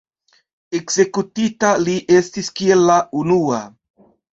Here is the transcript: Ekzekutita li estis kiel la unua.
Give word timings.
Ekzekutita 0.79 1.75
li 1.85 1.95
estis 2.23 2.53
kiel 2.59 2.87
la 2.91 3.01
unua. 3.25 3.67